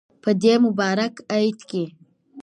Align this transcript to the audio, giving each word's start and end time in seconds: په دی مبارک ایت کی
په 0.23 0.29
دی 0.41 0.53
مبارک 0.65 1.15
ایت 1.35 1.59
کی 1.69 1.83